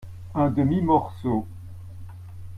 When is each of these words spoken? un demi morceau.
un 0.33 0.49
demi 0.49 0.81
morceau. 0.81 1.45